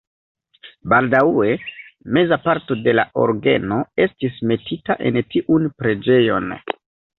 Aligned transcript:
Baldaŭe 0.93 1.49
meza 2.17 2.39
parto 2.47 2.79
de 2.87 2.95
la 3.01 3.05
orgeno 3.25 3.79
estis 4.07 4.43
metita 4.53 4.99
en 5.11 5.23
tiun 5.37 5.71
preĝejon. 5.83 6.53